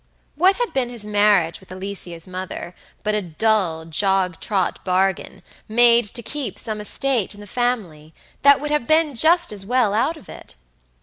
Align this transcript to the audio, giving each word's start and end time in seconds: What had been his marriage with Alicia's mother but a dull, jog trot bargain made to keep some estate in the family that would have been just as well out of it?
What 0.33 0.55
had 0.55 0.73
been 0.73 0.89
his 0.89 1.03
marriage 1.03 1.59
with 1.59 1.71
Alicia's 1.71 2.25
mother 2.25 2.73
but 3.03 3.13
a 3.13 3.21
dull, 3.21 3.85
jog 3.85 4.39
trot 4.39 4.83
bargain 4.83 5.43
made 5.69 6.05
to 6.15 6.23
keep 6.23 6.57
some 6.57 6.81
estate 6.81 7.35
in 7.35 7.39
the 7.39 7.45
family 7.45 8.11
that 8.41 8.59
would 8.59 8.71
have 8.71 8.87
been 8.87 9.13
just 9.13 9.51
as 9.53 9.63
well 9.63 9.93
out 9.93 10.17
of 10.17 10.27
it? 10.27 10.55